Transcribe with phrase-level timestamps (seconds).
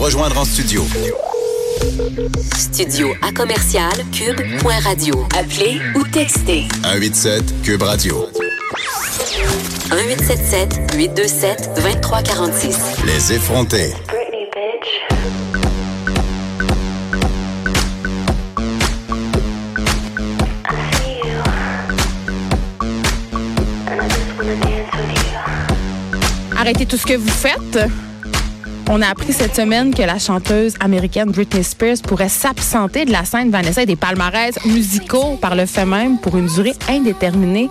[0.00, 0.82] rejoindre en studio.
[2.56, 5.26] Studio à commercial cube.radio.
[5.38, 8.26] Appelez ou textez 187 Cube Radio.
[9.92, 12.78] 1877 827 2346.
[13.04, 13.92] Les effrontés.
[14.08, 14.88] Britney, bitch.
[26.56, 27.78] Arrêtez tout ce que vous faites.
[28.92, 33.24] On a appris cette semaine que la chanteuse américaine Britney Spears pourrait s'absenter de la
[33.24, 37.70] scène Vanessa et des palmarès musicaux par le fait même pour une durée indéterminée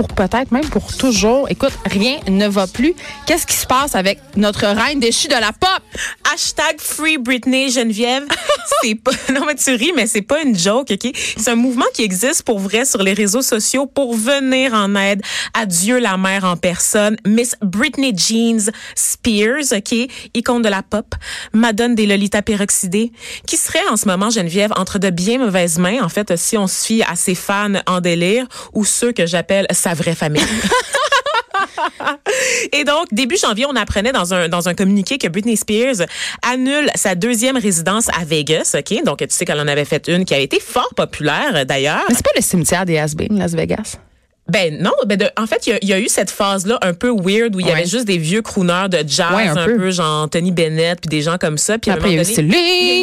[0.00, 1.46] pour peut-être même pour toujours.
[1.50, 2.94] Écoute, rien ne va plus.
[3.26, 5.82] Qu'est-ce qui se passe avec notre reine déchue de la pop?
[6.32, 8.26] Hashtag Free Britney Geneviève.
[9.34, 11.12] non, mais tu ris, mais c'est pas une joke, OK?
[11.14, 15.20] C'est un mouvement qui existe pour vrai sur les réseaux sociaux pour venir en aide
[15.52, 17.18] à Dieu la mère en personne.
[17.26, 19.94] Miss Britney Jeans Spears, OK?
[20.32, 21.14] Icône de la pop.
[21.52, 23.12] Madone des Lolita peroxydées.
[23.46, 26.66] Qui serait en ce moment, Geneviève, entre de bien mauvaises mains, en fait, si on
[26.66, 30.42] se fie à ses fans en délire ou ceux que j'appelle sa vraie famille.
[32.72, 36.06] Et donc, début janvier, on apprenait dans un, dans un communiqué que Britney Spears
[36.46, 39.04] annule sa deuxième résidence à Vegas, OK?
[39.04, 42.04] Donc, tu sais qu'elle en avait fait une qui a été fort populaire, d'ailleurs.
[42.08, 43.96] Mais c'est pas le cimetière des has Las Vegas?
[44.48, 46.78] Ben non, ben de- en fait, il y a- il y, a eu cette phase-là
[46.82, 47.76] un peu weird où il y Ouais.
[47.76, 49.76] avait juste des vieux crooners de jazz, Ouais, un un, peu.
[49.76, 49.90] peu.
[49.92, 51.78] genre Tony Bennett, puis des gens comme ça.
[51.78, 52.34] Puis Après, il y a eu Il y a eu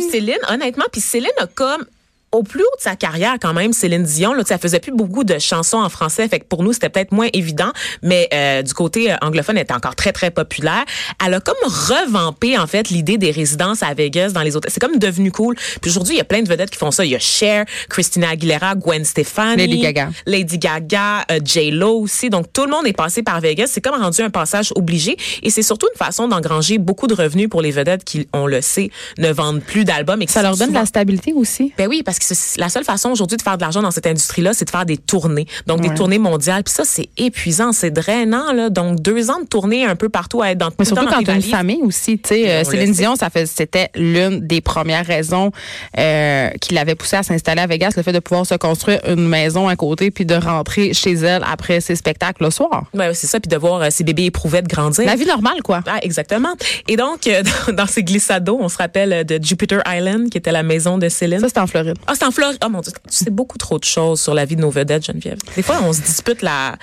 [0.02, 0.12] Céline.
[0.12, 0.86] Céline, honnêtement.
[0.92, 1.86] Puis Céline a comme
[2.32, 5.24] au plus haut de sa carrière quand même, Céline Dion, là, elle faisait plus beaucoup
[5.24, 8.74] de chansons en français, fait que pour nous c'était peut-être moins évident, mais euh, du
[8.74, 10.84] côté euh, anglophone, elle était encore très très populaire.
[11.26, 14.72] Elle a comme revampé en fait l'idée des résidences à Vegas dans les hôtels.
[14.72, 15.56] C'est comme devenu cool.
[15.82, 17.06] Puis aujourd'hui, il y a plein de vedettes qui font ça.
[17.06, 20.10] Il y a Cher, Christina Aguilera, Gwen Stefani, Lady Gaga.
[20.26, 22.30] Lady Gaga, euh, J Lo aussi.
[22.30, 23.68] Donc tout le monde est passé par Vegas.
[23.68, 27.50] C'est comme rendu un passage obligé et c'est surtout une façon d'engranger beaucoup de revenus
[27.50, 30.70] pour les vedettes qui, on le sait, ne vendent plus d'albums et Ça leur donne
[30.70, 31.74] de la stabilité aussi.
[31.78, 34.08] ben oui, parce que c'est la seule façon aujourd'hui de faire de l'argent dans cette
[34.08, 35.46] industrie-là, c'est de faire des tournées.
[35.66, 35.90] Donc, Ouais.
[35.90, 36.64] des tournées mondiales.
[36.64, 38.52] Puis ça, c'est épuisant, c'est drainant.
[38.54, 38.70] Là.
[38.70, 41.24] Donc, deux ans de tournée un peu partout à être dans Mais surtout dans quand
[41.24, 42.92] tu as une famille aussi, tu sais, euh, Céline.
[42.94, 45.52] Dion, ça fait, c'était l'une des premières raisons
[45.98, 49.28] euh, qui l'avait poussée à s'installer à Vegas, le fait de pouvoir se construire une
[49.28, 52.86] maison à côté puis de rentrer chez elle après ses spectacles le soir.
[52.94, 55.06] Ouais, c'est ça, puis de voir euh, ces bébés éprouvettes grandir.
[55.06, 55.82] La vie normale, quoi.
[55.88, 56.54] Ah, exactement.
[56.88, 60.52] Et donc, euh, dans, dans ces glissades-d'eau, on se rappelle de Jupiter Island, qui était
[60.52, 61.40] la maison de Céline.
[61.40, 61.98] Ça, c'était en Floride.
[62.08, 62.58] Ah, c'est en Floride.
[62.66, 65.06] Oh mon Dieu, tu sais beaucoup trop de choses sur la vie de nos vedettes,
[65.06, 65.38] Geneviève.
[65.56, 66.76] Des fois, on se dispute la,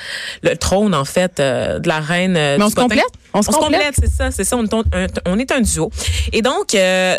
[0.43, 2.37] le trône, en fait, euh, de la reine.
[2.37, 3.05] euh, Mais on du se complète?
[3.34, 3.95] On se complète.
[3.99, 4.56] c'est ça, c'est ça.
[4.56, 5.91] On, est un, on est un duo.
[6.33, 7.17] Et donc, euh,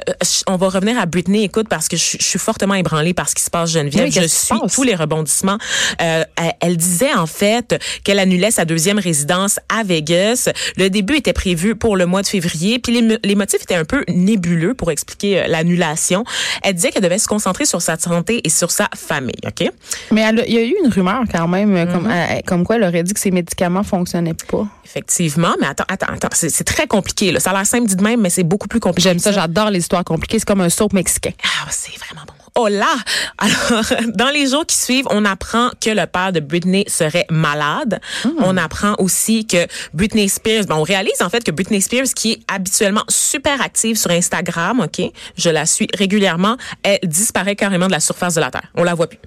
[0.47, 3.35] on va revenir à Britney, écoute, parce que je, je suis fortement ébranlée par ce
[3.35, 4.05] qui se passe, Geneviève.
[4.05, 5.57] Oui, je suis tous les rebondissements.
[6.01, 10.49] Euh, elle, elle disait, en fait, qu'elle annulait sa deuxième résidence à Vegas.
[10.77, 13.75] Le début était prévu pour le mois de février, puis les, mo- les motifs étaient
[13.75, 16.23] un peu nébuleux pour expliquer euh, l'annulation.
[16.63, 19.69] Elle disait qu'elle devait se concentrer sur sa santé et sur sa famille, OK?
[20.11, 21.91] Mais elle il y a eu une rumeur quand même, euh, Mm-hmm.
[21.91, 24.65] comme, comme quoi elle aurait dit que ses médicaments fonctionnaient pas.
[24.85, 27.31] Effectivement, mais attends, attends, c'est très compliqué.
[27.31, 27.39] Là.
[27.39, 29.09] Ça a l'air simple dit de même, mais c'est beaucoup plus compliqué.
[29.09, 30.39] J'aime ça, j'adore les histoires compliquées.
[30.39, 31.31] C'est comme un soap mexicain.
[31.43, 32.33] Ah, c'est vraiment bon.
[32.57, 32.95] Oh là!
[33.37, 33.83] Alors,
[34.15, 37.99] dans les jours qui suivent, on apprend que le père de Britney serait malade.
[38.39, 42.33] On apprend aussi que Britney Spears, ben, on réalise en fait que Britney Spears, qui
[42.33, 45.01] est habituellement super active sur Instagram, OK,
[45.37, 48.71] je la suis régulièrement, elle disparaît carrément de la surface de la Terre.
[48.75, 49.19] On la voit plus.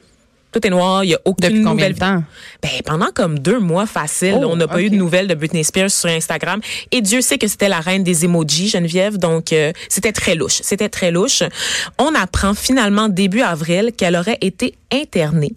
[0.50, 2.22] Tout est noir, il y a aucune Depuis combien de temps?
[2.62, 5.62] ben, pendant comme deux mois facile, Oh, on n'a pas eu de nouvelles de Britney
[5.62, 6.60] Spears sur Instagram.
[6.91, 9.19] Et Dieu sait que c'était la reine des emojis, Geneviève.
[9.19, 10.60] Donc, euh, c'était très louche.
[10.62, 11.42] C'était très louche.
[11.98, 15.53] On apprend finalement début avril qu'elle aurait été internée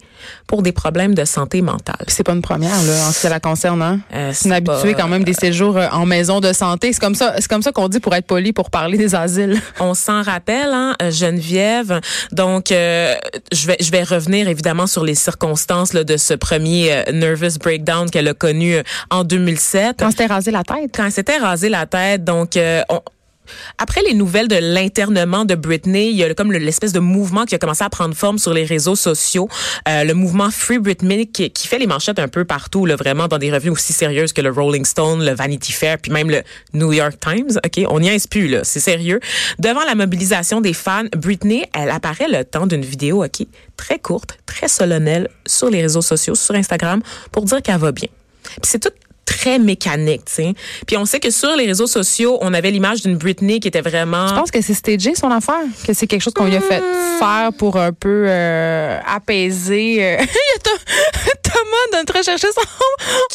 [0.46, 1.96] pour des problèmes de santé mentale.
[2.08, 4.00] C'est pas une première, là, en ce qui la concerne, hein?
[4.12, 6.92] Euh, c'est une c'est habituée pas- quand même des séjours euh, en maison de santé.
[6.92, 9.58] C'est comme ça, c'est comme ça qu'on dit pour être poli, pour parler des asiles.
[9.80, 11.98] On s'en rappelle, hein, euh, Geneviève.
[12.30, 13.14] Donc, euh,
[13.52, 17.58] je vais je vais revenir évidemment sur les circonstances là, de ce premier euh, nervous
[17.60, 19.96] breakdown qu'elle a connu euh, en 2007.
[19.98, 20.90] Quand c'était rasé la tête.
[20.94, 23.00] quand s'était rasé la tête, donc euh, on-
[23.78, 27.44] après les nouvelles de l'internement de Britney, il y a comme le- l'espèce de mouvement
[27.44, 29.48] qui a commencé à prendre forme sur les réseaux sociaux,
[29.88, 33.52] euh, le mouvement Free Britney qui, fait les manchettes un peu partout, vraiment dans des
[33.52, 36.42] revues aussi sérieuses que le Rolling Stone, le Vanity Fair, puis même le
[36.74, 37.58] New York Times.
[37.64, 39.20] Ok, on n'y est plus là, c'est sérieux.
[39.58, 43.46] Devant la mobilisation des fans, Britney, elle apparaît le temps d'une vidéo, ok,
[43.76, 48.08] très courte, très solennelle sur les réseaux sociaux, sur Instagram, pour dire qu'elle va bien.
[48.44, 48.90] Puis c'est tout
[49.42, 50.54] très mécanique, tu sais.
[50.86, 53.80] Puis on sait que sur les réseaux sociaux, on avait l'image d'une Britney qui était
[53.80, 56.60] vraiment Je pense que c'est stagé son affaire, que c'est quelque chose qu'on lui a
[56.60, 56.82] fait
[57.18, 60.18] faire pour un peu euh, apaiser.
[61.52, 62.58] Thomas, notre recherchiste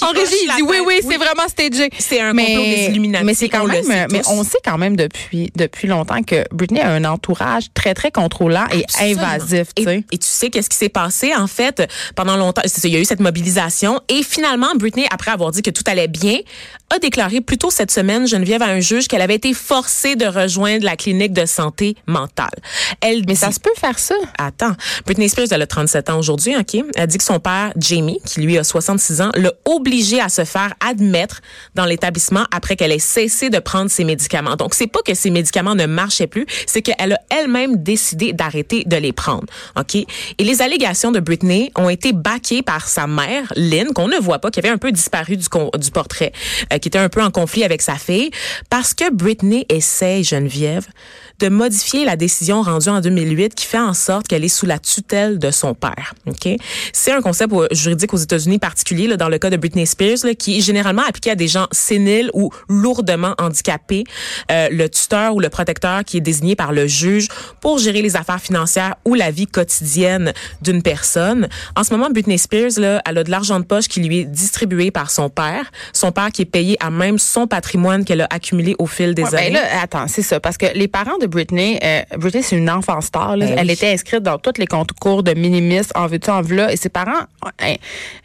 [0.02, 1.08] en, en régie, il dit oui, oui, Oui.
[1.12, 1.90] c'est vraiment stagé.
[2.00, 4.30] C'est un complot des Illuminati, Mais c'est quand on même, mais tous.
[4.30, 8.66] on sait quand même depuis, depuis longtemps que Britney a un entourage très, très contrôlant
[8.72, 9.22] et Absolument.
[9.24, 11.84] invasif, Et, tu sais qu'est-ce qui s'est passé en fait
[12.16, 15.70] pendant longtemps il y a eu cette mobilisation et finalement Britney après avoir dit que
[15.72, 16.40] tout allait bien
[16.96, 20.26] a déclaré plus tôt cette semaine Geneviève à un juge qu'elle avait été forcée de
[20.26, 22.48] rejoindre la clinique de santé mentale.
[23.02, 24.16] Elle Mais dit- ça se peut faire ça.
[24.38, 24.72] Attends,
[25.06, 26.82] Britney Spears, elle a 37 ans aujourd'hui, OK?
[26.96, 30.46] Elle dit que son père, Jamie, qui lui a 66 ans, l'a obligée à se
[30.46, 31.42] faire admettre
[31.76, 34.56] dans l'établissement après qu'elle ait cessé de prendre ses médicaments.
[34.56, 38.84] Donc, c'est pas que ses médicaments ne marchaient plus, c'est qu'elle a elle-même décidé d'arrêter
[38.86, 39.46] de les prendre,
[39.78, 39.96] OK?
[39.96, 40.08] Et
[40.40, 44.52] les allégations de Britney ont été baquées par sa mère, Lynn, qu'on ne voit pas,
[44.52, 45.48] qui avait un peu disparu du,
[45.78, 46.32] du portrait,
[46.74, 48.32] euh, qui était un peu en conflit avec sa fille,
[48.70, 50.88] parce que Britney essaie, Geneviève,
[51.40, 54.80] de modifier la décision rendue en 2008 qui fait en sorte qu'elle est sous la
[54.80, 56.14] tutelle de son père.
[56.26, 56.50] Ok,
[56.94, 60.34] c'est un concept juridique aux États-Unis particulier là, dans le cas de Britney Spears là,
[60.34, 64.04] qui est généralement appliqué à des gens séniles ou lourdement handicapés.
[64.52, 67.28] Euh, le tuteur ou le protecteur qui est désigné par le juge
[67.62, 71.48] pour gérer les affaires financières ou la vie quotidienne d'une personne.
[71.76, 74.26] En ce moment, Britney Spears là, elle a de l'argent de poche qui lui est
[74.26, 75.72] distribué par son père.
[75.94, 79.24] Son père qui est payé à même son patrimoine qu'elle a accumulé au fil des
[79.24, 79.52] Ouais, ben années.
[79.52, 80.40] là, attends, c'est ça.
[80.40, 83.38] Parce que les parents de Britney, euh, Britney, c'est une enfant star.
[83.38, 83.46] là.
[83.46, 83.74] Ben Elle oui.
[83.74, 86.72] était inscrite dans tous les concours de minimis, en veux-tu, en veux-là.
[86.72, 87.12] Et ses parents
[87.64, 87.76] euh,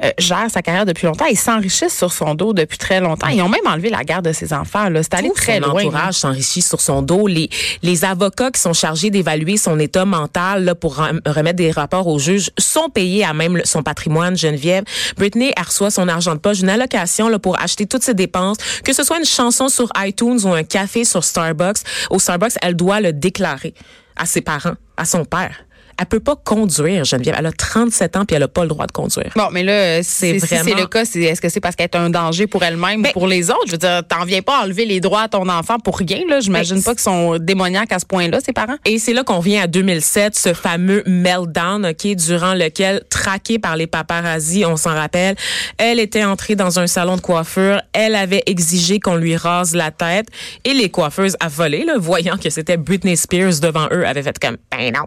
[0.04, 1.26] euh, gèrent sa carrière depuis longtemps.
[1.30, 3.28] Ils s'enrichissent sur son dos depuis très longtemps.
[3.28, 4.88] Ils ont même enlevé la garde de ses enfants.
[5.02, 5.80] C'est allé tout très son loin.
[5.82, 7.26] entourage s'enrichit sur son dos.
[7.26, 7.48] Les,
[7.82, 12.06] les avocats qui sont chargés d'évaluer son état mental là, pour rem- remettre des rapports
[12.06, 14.84] au juge sont payés à même son patrimoine, Geneviève.
[15.16, 18.92] Britney reçoit son argent de poche, une allocation là, pour acheter toutes ses dépenses, que
[18.92, 21.78] ce soit une chanson sur iTunes ou un café sur Starbucks.
[22.10, 23.74] Au Starbucks, elle le déclarer
[24.16, 25.64] à ses parents, à son père.
[25.98, 27.36] Elle peut pas conduire, Geneviève.
[27.38, 29.30] Elle a 37 ans puis elle a pas le droit de conduire.
[29.36, 31.84] Bon, mais là, c'est C'est si c'est vraiment- le cas, est-ce que c'est parce qu'elle
[31.92, 33.66] est un danger pour elle-même Ben- ou pour les autres?
[33.66, 36.20] Je veux dire, t'en viens pas à enlever les droits à ton enfant pour rien,
[36.28, 36.40] là.
[36.40, 38.76] J'imagine Ben, pas qu'ils sont démoniaques à ce point-là, ses parents.
[38.84, 43.76] Et c'est là qu'on vient à 2007, ce fameux meltdown, ok, durant lequel, traquée par
[43.76, 45.36] les paparazzi, on s'en rappelle,
[45.78, 49.90] elle était entrée dans un salon de coiffure, elle avait exigé qu'on lui rase la
[49.90, 50.26] tête,
[50.64, 54.56] et les coiffeuses affolées, là, voyant que c'était Britney Spears devant eux, avaient fait comme,
[54.70, 55.06] ben non.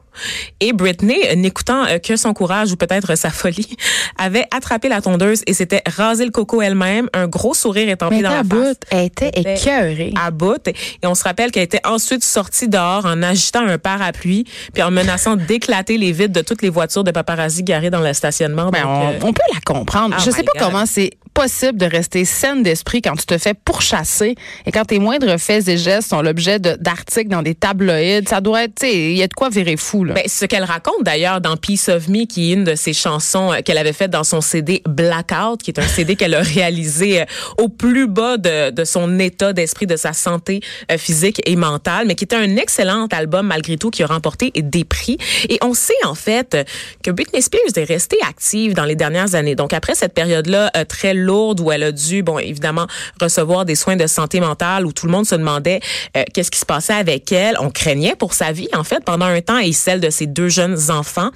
[0.60, 3.75] Et Britney, euh, n'écoutant euh, que son courage ou peut-être sa folie,
[4.18, 8.30] avait attrapé la tondeuse et s'était rasé le coco elle-même, un gros sourire étampé dans
[8.30, 10.13] la face bout, elle était écœurée.
[10.24, 10.68] à bout.
[10.68, 14.92] Et on se rappelle qu'elle était ensuite sortie dehors en agitant un parapluie puis en
[14.92, 18.69] menaçant d'éclater les vitres de toutes les voitures de paparazzi garées dans le stationnement.
[18.69, 20.16] Ben, Donc, on, euh, on peut la comprendre.
[20.18, 20.68] Oh je sais pas God.
[20.69, 24.36] comment c'est possible de rester saine d'esprit quand tu te fais pourchasser
[24.66, 28.26] et quand tes moindres faits et gestes sont l'objet d'articles dans des tabloïds.
[28.28, 30.14] Ça doit être, il y a de quoi virer fou, là.
[30.14, 33.52] Ben, ce qu'elle raconte d'ailleurs dans Peace of Me, qui est une de ses chansons
[33.52, 37.22] euh, qu'elle avait faite dans son CD Blackout, qui est un CD qu'elle a réalisé
[37.22, 37.26] euh,
[37.58, 42.08] au plus bas de, de son état d'esprit, de sa santé euh, physique et mentale,
[42.08, 45.18] mais qui était un excellent album malgré tout, qui a remporté des prix.
[45.50, 46.66] Et on sait en fait
[47.04, 49.56] que Britney Spears est restée active dans les dernières années.
[49.56, 52.88] Donc après cette période-là très lourde où elle a dû, bon évidemment,
[53.19, 55.80] recevoir des soins de santé mentale, où tout le monde se demandait
[56.16, 59.25] euh, qu'est-ce qui se passait avec elle, on craignait pour sa vie en fait pendant
[59.25, 61.30] un temps et celle de ses deux jeunes enfants.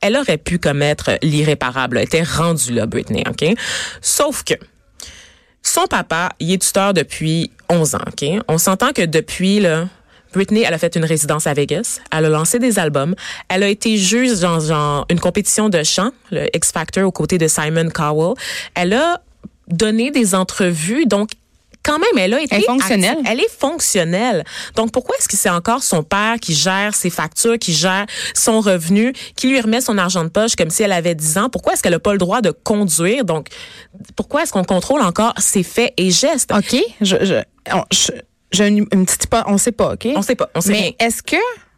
[0.00, 1.98] Elle aurait pu commettre l'irréparable.
[1.98, 3.56] Elle était rendue là, Britney, ok?
[4.00, 4.54] Sauf que
[5.62, 8.28] son papa, il est tuteur depuis 11 ans, OK?
[8.48, 9.86] On s'entend que depuis, là,
[10.32, 12.00] Britney, elle a fait une résidence à Vegas.
[12.12, 13.14] Elle a lancé des albums.
[13.48, 17.38] Elle a été juge dans genre, une compétition de chant, le X Factor, aux côtés
[17.38, 18.34] de Simon Cowell.
[18.74, 19.20] Elle a
[19.68, 21.30] donné des entrevues, donc
[21.82, 23.10] quand même, elle a été Elle est fonctionnelle.
[23.12, 23.26] active.
[23.30, 24.44] Elle est fonctionnelle.
[24.74, 28.60] Donc, pourquoi est-ce que c'est encore son père qui gère ses factures, qui gère son
[28.60, 31.48] revenu, qui lui remet son argent de poche comme si elle avait 10 ans?
[31.48, 33.24] Pourquoi est-ce qu'elle n'a pas le droit de conduire?
[33.24, 33.48] Donc,
[34.16, 36.50] pourquoi est-ce qu'on contrôle encore ses faits et gestes?
[36.52, 37.34] OK, je, je,
[37.72, 38.10] on- je-
[38.50, 40.08] j'ai une, une petite on sait pas, OK?
[40.16, 40.90] On sait pas, on sait rien.
[40.98, 41.36] Mais est-ce que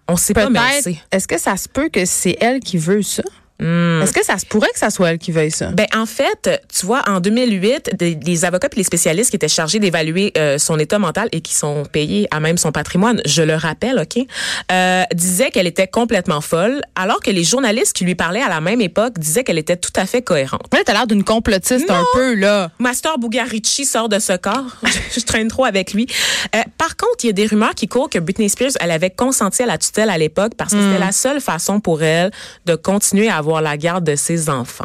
[0.08, 0.96] On sait pas, mais on peut-être, sait.
[1.12, 3.22] est-ce que ça se peut que c'est elle qui veut ça?
[3.60, 4.00] Hmm.
[4.02, 5.70] Est-ce que ça se pourrait que ça soit elle qui veuille ça?
[5.72, 9.48] Ben en fait, tu vois, en 2008, des- les avocats et les spécialistes qui étaient
[9.48, 13.42] chargés d'évaluer euh, son état mental et qui sont payés à même son patrimoine, je
[13.42, 14.24] le rappelle, ok,
[14.70, 18.60] euh, disaient qu'elle était complètement folle, alors que les journalistes qui lui parlaient à la
[18.60, 20.62] même époque disaient qu'elle était tout à fait cohérente.
[20.72, 22.70] Là, t'as l'air d'une complotiste un peu, là.
[22.78, 24.66] Master Bugarici sort de ce corps.
[24.84, 26.06] je, je traîne trop avec lui.
[26.54, 29.10] Euh, par contre, il y a des rumeurs qui courent que Britney Spears, elle avait
[29.10, 32.30] consenti à la tutelle à l'époque parce que c'était la seule façon pour elle
[32.66, 34.84] de continuer à avoir avoir la garde de ses enfants.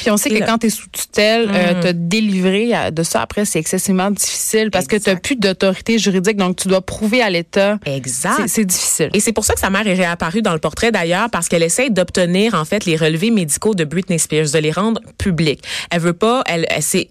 [0.00, 1.80] Puis on sait que quand tu es sous tutelle, euh, Mhm.
[1.82, 5.24] te délivrer de ça après, c'est excessivement difficile parce que tu Exact.
[5.24, 7.78] plus d'autorité juridique, donc tu dois prouver à l'État.
[7.84, 8.34] Exact.
[8.42, 9.10] C'est- C'est difficile.
[9.12, 11.64] Et c'est pour ça que sa mère est réapparue dans le portrait d'ailleurs, parce qu'elle
[11.64, 15.62] essaie d'obtenir en fait les relevés médicaux de Britney Spears, de les rendre publics.
[15.90, 17.08] Elle veut pas, elle, elle s'est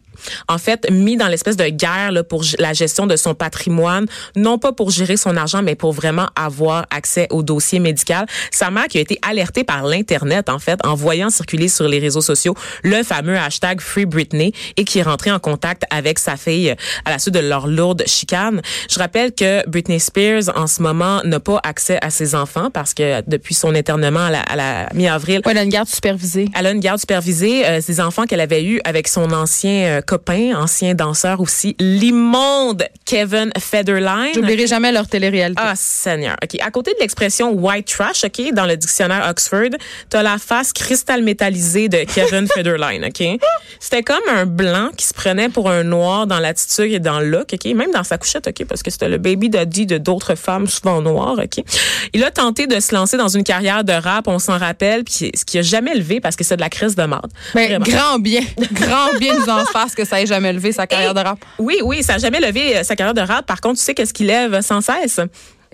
[0.47, 4.05] en fait mis dans l'espèce de guerre là, pour la gestion de son patrimoine,
[4.35, 8.25] non pas pour gérer son argent, mais pour vraiment avoir accès au dossier médical.
[8.51, 11.99] Sa mère qui a été alertée par l'internet en fait en voyant circuler sur les
[11.99, 16.37] réseaux sociaux le fameux hashtag Free Britney et qui est rentrée en contact avec sa
[16.37, 18.61] fille euh, à la suite de leur lourde chicane.
[18.89, 22.93] Je rappelle que Britney Spears en ce moment n'a pas accès à ses enfants parce
[22.93, 26.49] que depuis son internement à la, à la mi-avril, Ouais, elle a une garde supervisée.
[26.57, 27.65] elle a une garde supervisée.
[27.65, 32.85] Euh, ses enfants qu'elle avait eus avec son ancien euh, copain, ancien danseur aussi, l'immonde
[33.03, 34.33] Kevin Federline.
[34.33, 35.61] J'oublierai jamais leur télé-réalité.
[35.63, 36.37] Ah, Seigneur.
[36.41, 36.57] OK.
[36.61, 39.71] À côté de l'expression white trash, OK, dans le dictionnaire Oxford,
[40.09, 43.41] t'as la face cristal métallisée de Kevin Federline, OK?
[43.81, 47.29] C'était comme un blanc qui se prenait pour un noir dans l'attitude et dans le
[47.29, 47.65] look, OK?
[47.73, 48.65] Même dans sa couchette, OK?
[48.65, 51.61] Parce que c'était le baby daddy de d'autres femmes, souvent noires, OK?
[52.13, 55.31] Il a tenté de se lancer dans une carrière de rap, on s'en rappelle, puis
[55.35, 57.31] ce qui a jamais levé parce que c'est de la crise de marde.
[57.53, 57.85] Mais Vraiment.
[57.85, 58.41] grand bien,
[58.71, 61.39] grand bien nous en que ça ait jamais levé sa carrière Et- de rap?
[61.57, 63.45] Oui, oui, ça a jamais levé euh, sa carrière de rap.
[63.45, 65.19] Par contre, tu sais qu'est-ce qu'il lève sans cesse?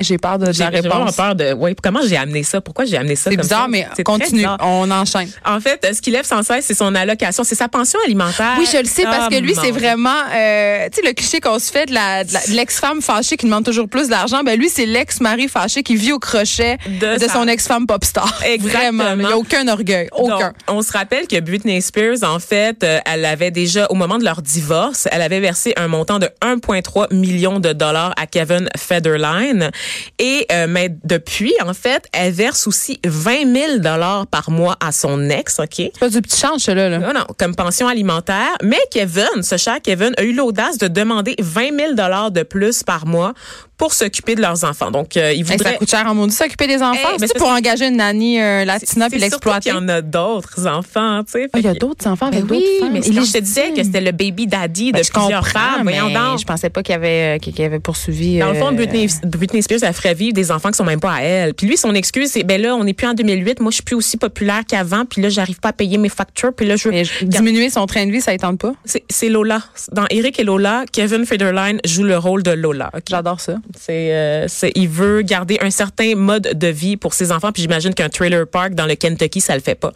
[0.04, 1.16] J'ai peur de, de J'ai la j'ai vraiment réponse.
[1.16, 1.54] peur de.
[1.54, 2.62] Oui, comment j'ai amené ça?
[2.62, 3.68] Pourquoi j'ai amené ça C'est bizarre, ça?
[3.68, 4.40] mais continue.
[4.40, 4.58] bizarre.
[4.62, 5.30] On enchaîne.
[5.46, 8.56] En fait, ce qu'il lève sans cesse, c'est son allocation, c'est sa pension alimentaire.
[8.58, 11.60] Oui, je le sais parce que lui, c'est vraiment, euh, tu sais, le cliché qu'on
[11.60, 14.42] se fait de la- de l'ex-femme fâchée qui demande toujours plus d'argent.
[14.44, 18.04] Ben lui, c'est l'ex-mari fâché qui vit au crochet De de, sa- son ex-femme pop
[18.04, 18.42] star.
[18.46, 19.04] Exactement.
[19.04, 20.38] Vraiment, il n'y a aucun orgueil, aucun.
[20.40, 24.18] Donc, on se rappelle que Britney Spears, en fait, euh, elle avait déjà, au moment
[24.18, 28.70] de leur divorce, elle avait versé un montant de 1,3 million de dollars à Kevin
[28.78, 29.72] Federline.
[30.20, 34.92] Et, euh, mais depuis, en fait, elle verse aussi 20 000 dollars par mois à
[34.92, 35.68] son ex, OK?
[35.76, 36.90] C'est pas du petit change, là.
[36.90, 37.00] là.
[37.00, 38.58] Non, non, comme pension alimentaire.
[38.64, 42.84] Mais Kevin, ce cher Kevin, a eu l'audace de demander 20 000 dollars de plus
[42.84, 43.34] par mois
[43.82, 44.92] pour s'occuper de leurs enfants.
[44.92, 45.72] Donc, euh, il Hey, voudrait...
[45.72, 46.94] ça coûte cher en maudit s'occuper des enfants.
[46.94, 49.72] Hey, mais c'est pour engager une nanny euh, latina puis l'exploiter.
[49.72, 51.50] qu'il y en a d'autres enfants, tu sais.
[51.52, 52.94] Ah, Il y a d'autres enfants avec Ben d'autres oui, femmes.
[52.94, 55.48] mais Il quand je te disais que c'était le baby daddy de Ben, je plusieurs
[55.48, 56.40] femmes, mais donc.
[56.40, 58.38] je pensais pas qu'il avait, qu'il qu'il avait poursuivi.
[58.38, 61.00] Dans le fond, euh, Britney, Britney Spears, elle ferait vivre des enfants qui sont même
[61.00, 61.56] pas à elle.
[61.56, 63.84] Puis lui, son excuse, c'est, ben là, on n'est plus en 2008, moi, je suis
[63.84, 66.88] plus aussi populaire qu'avant, puis là, j'arrive pas à payer mes factures, puis là, je
[66.90, 67.04] veux...
[67.28, 68.74] diminuer son train de vie, ça ne tente pas.
[68.86, 69.64] C'est Lola.
[69.92, 72.92] Dans Eric et Lola, Kevin Federline joue le rôle de Lola.
[73.10, 73.56] J'adore ça.
[73.80, 77.62] C'est, euh, c'est, il veut garder un certain mode de vie pour ses enfants, puis
[77.62, 79.92] j'imagine qu'un trailer park dans le Kentucky, ça le fait pas.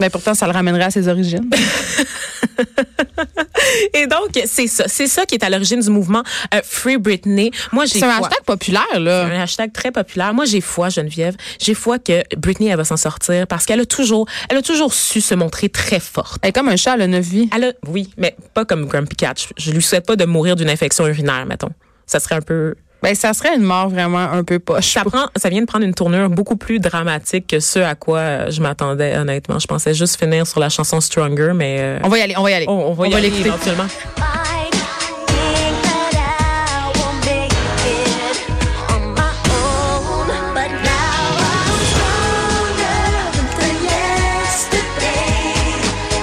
[0.00, 1.50] Mais pourtant, ça le ramènerait à ses origines.
[3.94, 4.84] Et donc, c'est ça.
[4.86, 6.22] C'est ça qui est à l'origine du mouvement
[6.54, 7.50] euh, Free Britney.
[7.72, 8.26] Moi, j'ai C'est un foi.
[8.28, 9.24] hashtag populaire, C'est là.
[9.24, 10.32] un hashtag très populaire.
[10.34, 11.34] Moi, j'ai foi, Geneviève.
[11.60, 14.94] J'ai foi que Britney, elle va s'en sortir parce qu'elle a toujours, elle a toujours
[14.94, 16.38] su se montrer très forte.
[16.42, 17.48] Elle est comme un chat, elle a neuf vies.
[17.54, 19.34] Elle a, oui, mais pas comme Grumpy Cat.
[19.36, 21.70] Je, je lui souhaite pas de mourir d'une infection urinaire, mettons.
[22.06, 24.92] Ça serait un peu, Ben, ça serait une mort vraiment un peu poche.
[24.92, 28.50] ça prend, ça vient de prendre une tournure beaucoup plus dramatique que ce à quoi
[28.50, 29.58] je m'attendais, honnêtement.
[29.60, 32.42] Je pensais juste finir sur la chanson Stronger, mais, euh, On va y aller, on
[32.42, 32.66] va y aller.
[32.68, 33.86] on, on va y aller éventuellement.
[34.16, 34.18] On.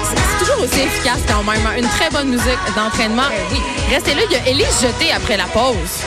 [0.08, 1.60] C'est toujours aussi efficace quand même.
[1.66, 1.74] hein.
[1.78, 3.22] Une très bonne musique d'entraînement.
[3.52, 3.58] Oui.
[3.90, 6.02] Restez là, il y a Élise Jeté après la pause.